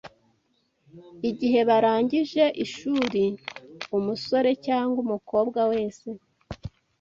Igihe 1.29 1.59
barangije 1.69 2.43
ishuri, 2.63 3.23
umusore 3.97 4.51
cyangwa 4.65 4.97
umukobwa 5.05 5.59
wese 5.71 6.07